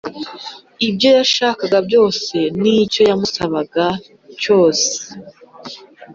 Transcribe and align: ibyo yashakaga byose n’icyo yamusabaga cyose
ibyo 0.87 1.09
yashakaga 1.17 1.77
byose 1.87 2.35
n’icyo 2.61 3.01
yamusabaga 3.09 3.85
cyose 4.41 4.89